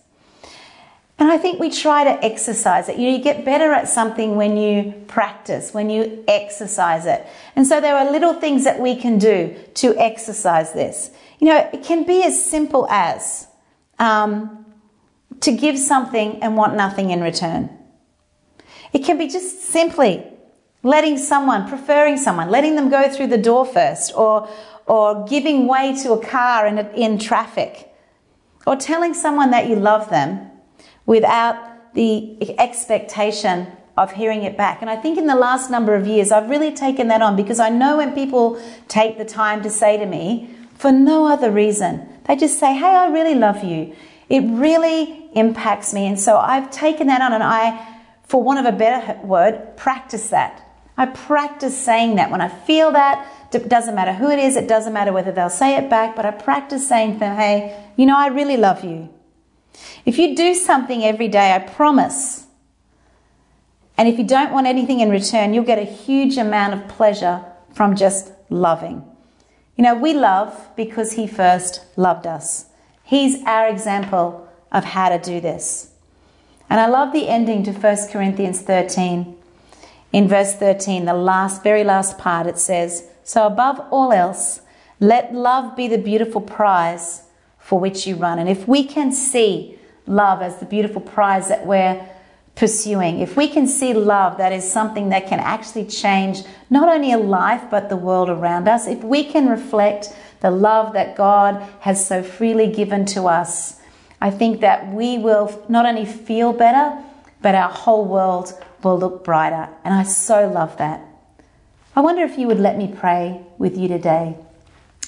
And 1.18 1.30
I 1.30 1.36
think 1.36 1.58
we 1.58 1.70
try 1.70 2.04
to 2.04 2.24
exercise 2.24 2.88
it. 2.88 2.96
You, 2.96 3.10
know, 3.10 3.16
you 3.16 3.22
get 3.22 3.44
better 3.44 3.72
at 3.72 3.88
something 3.88 4.36
when 4.36 4.56
you 4.56 4.94
practice, 5.08 5.74
when 5.74 5.90
you 5.90 6.24
exercise 6.28 7.06
it. 7.06 7.26
And 7.56 7.66
so 7.66 7.80
there 7.80 7.96
are 7.96 8.10
little 8.10 8.34
things 8.34 8.64
that 8.64 8.78
we 8.78 8.94
can 8.94 9.18
do 9.18 9.56
to 9.74 9.96
exercise 9.98 10.72
this. 10.72 11.10
You 11.40 11.48
know, 11.48 11.70
it 11.72 11.82
can 11.82 12.04
be 12.04 12.22
as 12.22 12.44
simple 12.44 12.86
as 12.88 13.48
um, 13.98 14.64
to 15.40 15.52
give 15.52 15.78
something 15.78 16.42
and 16.42 16.56
want 16.56 16.74
nothing 16.74 17.10
in 17.10 17.20
return. 17.20 17.70
It 18.92 19.04
can 19.04 19.18
be 19.18 19.28
just 19.28 19.62
simply 19.62 20.24
letting 20.82 21.18
someone, 21.18 21.68
preferring 21.68 22.16
someone, 22.16 22.50
letting 22.50 22.76
them 22.76 22.88
go 22.88 23.08
through 23.08 23.28
the 23.28 23.38
door 23.38 23.66
first, 23.66 24.12
or, 24.14 24.48
or 24.86 25.26
giving 25.26 25.66
way 25.66 25.96
to 26.02 26.12
a 26.12 26.24
car 26.24 26.66
in, 26.66 26.78
in 26.94 27.18
traffic, 27.18 27.92
or 28.66 28.76
telling 28.76 29.14
someone 29.14 29.50
that 29.50 29.68
you 29.68 29.76
love 29.76 30.08
them 30.10 30.50
without 31.06 31.94
the 31.94 32.58
expectation 32.58 33.66
of 33.96 34.12
hearing 34.12 34.44
it 34.44 34.56
back. 34.56 34.80
And 34.80 34.88
I 34.88 34.96
think 34.96 35.18
in 35.18 35.26
the 35.26 35.34
last 35.34 35.70
number 35.70 35.94
of 35.96 36.06
years, 36.06 36.30
I've 36.30 36.48
really 36.48 36.72
taken 36.72 37.08
that 37.08 37.20
on 37.20 37.34
because 37.34 37.58
I 37.58 37.68
know 37.68 37.96
when 37.96 38.14
people 38.14 38.62
take 38.86 39.18
the 39.18 39.24
time 39.24 39.62
to 39.62 39.70
say 39.70 39.96
to 39.96 40.06
me, 40.06 40.54
for 40.74 40.92
no 40.92 41.26
other 41.26 41.50
reason, 41.50 42.08
they 42.26 42.36
just 42.36 42.60
say, 42.60 42.74
Hey, 42.74 42.94
I 42.94 43.08
really 43.08 43.34
love 43.34 43.64
you. 43.64 43.96
It 44.28 44.40
really 44.42 45.17
impacts 45.34 45.92
me. 45.92 46.06
And 46.06 46.18
so 46.18 46.36
I've 46.36 46.70
taken 46.70 47.06
that 47.08 47.22
on 47.22 47.32
and 47.32 47.42
I, 47.42 47.96
for 48.24 48.42
want 48.42 48.58
of 48.58 48.72
a 48.72 48.76
better 48.76 49.18
word, 49.26 49.76
practice 49.76 50.28
that. 50.30 50.64
I 50.96 51.06
practice 51.06 51.78
saying 51.78 52.16
that 52.16 52.30
when 52.30 52.40
I 52.40 52.48
feel 52.48 52.92
that, 52.92 53.26
it 53.52 53.68
doesn't 53.68 53.94
matter 53.94 54.12
who 54.12 54.30
it 54.30 54.38
is, 54.38 54.56
it 54.56 54.68
doesn't 54.68 54.92
matter 54.92 55.12
whether 55.12 55.32
they'll 55.32 55.48
say 55.48 55.76
it 55.76 55.88
back, 55.88 56.16
but 56.16 56.26
I 56.26 56.32
practice 56.32 56.88
saying 56.88 57.14
to 57.14 57.18
them, 57.20 57.36
hey, 57.36 57.84
you 57.96 58.04
know, 58.04 58.18
I 58.18 58.28
really 58.28 58.56
love 58.56 58.84
you. 58.84 59.08
If 60.04 60.18
you 60.18 60.34
do 60.34 60.54
something 60.54 61.04
every 61.04 61.28
day, 61.28 61.54
I 61.54 61.60
promise, 61.60 62.46
and 63.96 64.08
if 64.08 64.18
you 64.18 64.24
don't 64.24 64.52
want 64.52 64.66
anything 64.66 65.00
in 65.00 65.10
return, 65.10 65.54
you'll 65.54 65.64
get 65.64 65.78
a 65.78 65.84
huge 65.84 66.36
amount 66.36 66.74
of 66.74 66.88
pleasure 66.88 67.44
from 67.72 67.96
just 67.96 68.32
loving. 68.50 69.04
You 69.76 69.84
know, 69.84 69.94
we 69.94 70.14
love 70.14 70.68
because 70.76 71.12
He 71.12 71.26
first 71.26 71.84
loved 71.96 72.26
us. 72.26 72.66
He's 73.04 73.42
our 73.44 73.68
example 73.68 74.47
of 74.72 74.84
how 74.84 75.08
to 75.08 75.18
do 75.18 75.40
this. 75.40 75.90
And 76.70 76.80
I 76.80 76.86
love 76.86 77.12
the 77.12 77.28
ending 77.28 77.62
to 77.64 77.72
1 77.72 77.96
Corinthians 78.10 78.60
13. 78.60 79.36
In 80.12 80.28
verse 80.28 80.54
13, 80.54 81.04
the 81.04 81.14
last, 81.14 81.62
very 81.62 81.84
last 81.84 82.18
part, 82.18 82.46
it 82.46 82.58
says, 82.58 83.08
So 83.24 83.46
above 83.46 83.80
all 83.90 84.12
else, 84.12 84.62
let 85.00 85.34
love 85.34 85.76
be 85.76 85.86
the 85.88 85.98
beautiful 85.98 86.40
prize 86.40 87.22
for 87.58 87.78
which 87.78 88.06
you 88.06 88.16
run. 88.16 88.38
And 88.38 88.48
if 88.48 88.66
we 88.66 88.84
can 88.84 89.12
see 89.12 89.78
love 90.06 90.40
as 90.42 90.58
the 90.58 90.66
beautiful 90.66 91.00
prize 91.00 91.48
that 91.48 91.66
we're 91.66 92.06
pursuing, 92.54 93.20
if 93.20 93.36
we 93.36 93.48
can 93.48 93.66
see 93.66 93.92
love 93.92 94.38
that 94.38 94.52
is 94.52 94.70
something 94.70 95.10
that 95.10 95.26
can 95.26 95.38
actually 95.38 95.84
change 95.84 96.42
not 96.70 96.88
only 96.88 97.12
a 97.12 97.18
life 97.18 97.62
but 97.70 97.88
the 97.88 97.96
world 97.96 98.28
around 98.28 98.66
us, 98.66 98.86
if 98.86 99.04
we 99.04 99.24
can 99.24 99.48
reflect 99.48 100.14
the 100.40 100.50
love 100.50 100.94
that 100.94 101.16
God 101.16 101.62
has 101.80 102.04
so 102.04 102.22
freely 102.22 102.72
given 102.72 103.04
to 103.06 103.26
us, 103.26 103.77
I 104.20 104.30
think 104.30 104.60
that 104.60 104.92
we 104.92 105.18
will 105.18 105.64
not 105.68 105.86
only 105.86 106.04
feel 106.04 106.52
better, 106.52 107.02
but 107.40 107.54
our 107.54 107.70
whole 107.70 108.04
world 108.04 108.52
will 108.82 108.98
look 108.98 109.24
brighter. 109.24 109.68
And 109.84 109.94
I 109.94 110.02
so 110.02 110.48
love 110.48 110.76
that. 110.78 111.00
I 111.94 112.00
wonder 112.00 112.22
if 112.22 112.38
you 112.38 112.46
would 112.46 112.60
let 112.60 112.76
me 112.76 112.92
pray 112.94 113.40
with 113.58 113.76
you 113.76 113.88
today. 113.88 114.36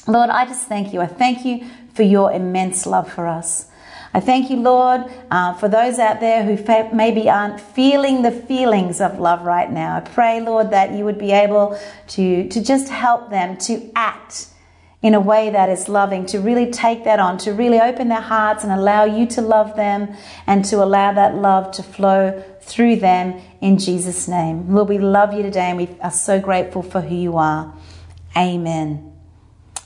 Lord, 0.07 0.31
I 0.31 0.47
just 0.47 0.67
thank 0.67 0.93
you. 0.93 1.01
I 1.01 1.07
thank 1.07 1.45
you 1.45 1.67
for 1.95 2.03
your 2.03 2.33
immense 2.33 2.87
love 2.87 3.13
for 3.13 3.27
us. 3.27 3.67
I 4.13 4.19
thank 4.19 4.51
you, 4.51 4.57
Lord, 4.57 5.03
uh, 5.31 5.55
for 5.55 5.69
those 5.69 6.01
out 6.01 6.19
there 6.19 6.45
who 6.45 6.57
fa- 6.57 6.91
maybe 6.93 7.31
aren't 7.31 7.61
feeling 7.61 8.23
the 8.23 8.33
feelings 8.33 9.01
of 9.01 9.21
love 9.21 9.43
right 9.43 9.71
now. 9.71 9.97
I 9.97 10.01
pray, 10.01 10.41
Lord, 10.41 10.71
that 10.71 10.93
you 10.93 11.05
would 11.05 11.19
be 11.19 11.31
able 11.31 11.79
to, 12.09 12.49
to 12.49 12.65
just 12.65 12.89
help 12.89 13.31
them 13.31 13.57
to 13.59 13.89
act 13.95 14.49
in 15.03 15.15
a 15.15 15.21
way 15.21 15.49
that 15.51 15.71
is 15.71 15.89
loving, 15.89 16.27
to 16.27 16.39
really 16.39 16.71
take 16.71 17.05
that 17.05 17.19
on, 17.19 17.39
to 17.39 17.53
really 17.53 17.81
open 17.81 18.09
their 18.09 18.21
hearts 18.21 18.65
and 18.65 18.73
allow 18.73 19.05
you 19.05 19.27
to 19.27 19.41
love 19.41 19.75
them 19.75 20.15
and 20.47 20.65
to 20.65 20.77
allow 20.83 21.13
that 21.13 21.35
love 21.35 21.71
to 21.73 21.83
flow 21.83 22.43
through 22.61 22.97
them 22.97 23.41
in 23.63 23.79
Jesus' 23.79 24.29
name. 24.29 24.75
Lord, 24.75 24.91
we 24.91 24.99
love 24.99 25.33
you 25.33 25.43
today 25.43 25.71
and 25.71 25.79
we 25.79 25.89
are 26.03 26.11
so 26.11 26.39
grateful 26.39 26.83
for 26.83 27.01
who 27.01 27.15
you 27.15 27.39
are. 27.39 27.75
Amen. 28.37 29.13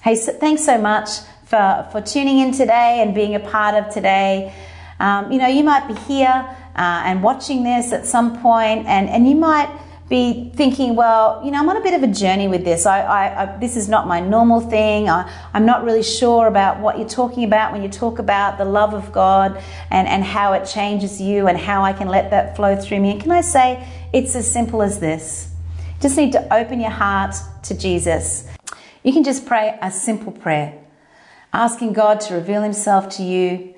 Hey, 0.02 0.16
so 0.16 0.32
thanks 0.32 0.64
so 0.64 0.78
much 0.78 1.08
for, 1.46 1.88
for 1.92 2.00
tuning 2.00 2.40
in 2.40 2.52
today 2.52 3.00
and 3.00 3.14
being 3.14 3.36
a 3.36 3.40
part 3.40 3.76
of 3.76 3.94
today. 3.94 4.52
Um, 4.98 5.30
you 5.30 5.38
know, 5.38 5.46
you 5.46 5.62
might 5.62 5.86
be 5.86 5.94
here 5.94 6.44
uh, 6.76 7.02
and 7.04 7.22
watching 7.22 7.62
this 7.62 7.92
at 7.92 8.04
some 8.04 8.40
point, 8.42 8.86
and, 8.86 9.08
and 9.08 9.28
you 9.28 9.36
might 9.36 9.68
be 10.08 10.50
thinking, 10.54 10.96
well, 10.96 11.40
you 11.42 11.50
know, 11.50 11.58
I'm 11.58 11.68
on 11.68 11.78
a 11.78 11.80
bit 11.80 11.94
of 11.94 12.02
a 12.02 12.12
journey 12.12 12.46
with 12.46 12.62
this. 12.62 12.84
I, 12.84 13.00
I, 13.00 13.42
I 13.42 13.56
this 13.56 13.74
is 13.74 13.88
not 13.88 14.06
my 14.06 14.20
normal 14.20 14.60
thing. 14.60 15.08
I, 15.08 15.30
am 15.54 15.64
not 15.64 15.82
really 15.82 16.02
sure 16.02 16.46
about 16.46 16.78
what 16.80 16.98
you're 16.98 17.08
talking 17.08 17.44
about 17.44 17.72
when 17.72 17.82
you 17.82 17.88
talk 17.88 18.18
about 18.18 18.58
the 18.58 18.66
love 18.66 18.92
of 18.92 19.12
God 19.12 19.62
and, 19.90 20.06
and 20.06 20.22
how 20.22 20.52
it 20.52 20.66
changes 20.66 21.20
you 21.20 21.46
and 21.46 21.56
how 21.56 21.82
I 21.82 21.94
can 21.94 22.08
let 22.08 22.30
that 22.30 22.54
flow 22.54 22.76
through 22.76 23.00
me. 23.00 23.12
And 23.12 23.20
can 23.20 23.30
I 23.30 23.40
say, 23.40 23.88
it's 24.12 24.36
as 24.36 24.50
simple 24.50 24.82
as 24.82 25.00
this. 25.00 25.50
Just 26.00 26.18
need 26.18 26.32
to 26.32 26.54
open 26.54 26.80
your 26.80 26.90
heart 26.90 27.34
to 27.62 27.74
Jesus. 27.76 28.46
You 29.02 29.12
can 29.12 29.24
just 29.24 29.46
pray 29.46 29.78
a 29.80 29.90
simple 29.90 30.32
prayer, 30.32 30.78
asking 31.52 31.94
God 31.94 32.20
to 32.22 32.34
reveal 32.34 32.62
Himself 32.62 33.08
to 33.16 33.22
you. 33.22 33.74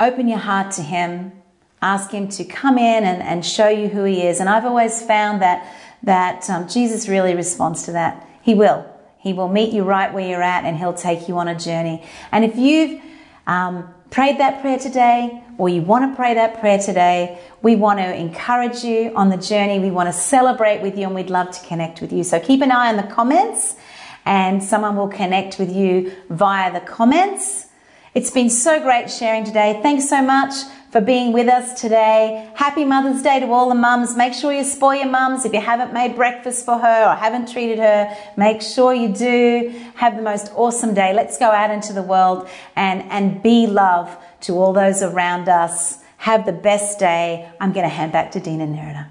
Open 0.00 0.26
your 0.26 0.38
heart 0.38 0.72
to 0.72 0.82
Him 0.82 1.39
ask 1.82 2.10
him 2.10 2.28
to 2.28 2.44
come 2.44 2.78
in 2.78 3.04
and, 3.04 3.22
and 3.22 3.44
show 3.44 3.68
you 3.68 3.88
who 3.88 4.04
he 4.04 4.26
is. 4.26 4.40
And 4.40 4.48
I've 4.48 4.64
always 4.64 5.02
found 5.02 5.42
that, 5.42 5.66
that 6.02 6.48
um, 6.50 6.68
Jesus 6.68 7.08
really 7.08 7.34
responds 7.34 7.84
to 7.84 7.92
that. 7.92 8.26
He 8.42 8.54
will. 8.54 8.86
He 9.18 9.32
will 9.32 9.48
meet 9.48 9.72
you 9.72 9.84
right 9.84 10.12
where 10.12 10.26
you're 10.26 10.42
at 10.42 10.64
and 10.64 10.76
he'll 10.76 10.94
take 10.94 11.28
you 11.28 11.38
on 11.38 11.48
a 11.48 11.58
journey. 11.58 12.04
And 12.32 12.44
if 12.44 12.56
you've 12.56 13.02
um, 13.46 13.92
prayed 14.10 14.38
that 14.38 14.60
prayer 14.60 14.78
today 14.78 15.42
or 15.58 15.68
you 15.68 15.82
want 15.82 16.10
to 16.10 16.16
pray 16.16 16.34
that 16.34 16.60
prayer 16.60 16.78
today, 16.78 17.38
we 17.62 17.76
want 17.76 17.98
to 17.98 18.14
encourage 18.14 18.82
you 18.82 19.12
on 19.14 19.28
the 19.28 19.36
journey. 19.36 19.78
We 19.78 19.90
want 19.90 20.08
to 20.08 20.12
celebrate 20.12 20.80
with 20.80 20.98
you 20.98 21.06
and 21.06 21.14
we'd 21.14 21.30
love 21.30 21.50
to 21.50 21.66
connect 21.66 22.00
with 22.00 22.12
you. 22.12 22.24
So 22.24 22.40
keep 22.40 22.62
an 22.62 22.72
eye 22.72 22.88
on 22.88 22.96
the 22.96 23.14
comments 23.14 23.76
and 24.24 24.62
someone 24.62 24.96
will 24.96 25.08
connect 25.08 25.58
with 25.58 25.74
you 25.74 26.12
via 26.30 26.72
the 26.72 26.80
comments. 26.80 27.66
It's 28.12 28.32
been 28.32 28.50
so 28.50 28.80
great 28.80 29.08
sharing 29.08 29.44
today. 29.44 29.78
Thanks 29.84 30.08
so 30.08 30.20
much 30.20 30.52
for 30.90 31.00
being 31.00 31.32
with 31.32 31.46
us 31.46 31.80
today. 31.80 32.50
Happy 32.56 32.84
Mother's 32.84 33.22
Day 33.22 33.38
to 33.38 33.46
all 33.46 33.68
the 33.68 33.76
mums. 33.76 34.16
Make 34.16 34.34
sure 34.34 34.52
you 34.52 34.64
spoil 34.64 34.96
your 34.96 35.08
mums. 35.08 35.44
If 35.44 35.52
you 35.52 35.60
haven't 35.60 35.92
made 35.92 36.16
breakfast 36.16 36.64
for 36.64 36.76
her 36.76 37.04
or 37.04 37.14
haven't 37.14 37.52
treated 37.52 37.78
her, 37.78 38.12
make 38.36 38.62
sure 38.62 38.92
you 38.92 39.14
do. 39.14 39.72
Have 39.94 40.16
the 40.16 40.22
most 40.22 40.50
awesome 40.56 40.92
day. 40.92 41.14
Let's 41.14 41.38
go 41.38 41.52
out 41.52 41.70
into 41.70 41.92
the 41.92 42.02
world 42.02 42.48
and, 42.74 43.02
and 43.12 43.40
be 43.44 43.68
love 43.68 44.18
to 44.40 44.54
all 44.54 44.72
those 44.72 45.02
around 45.02 45.48
us. 45.48 45.98
Have 46.16 46.46
the 46.46 46.52
best 46.52 46.98
day. 46.98 47.48
I'm 47.60 47.72
going 47.72 47.88
to 47.88 47.94
hand 47.94 48.10
back 48.10 48.32
to 48.32 48.38
and 48.38 48.76
Nerida. 48.76 49.06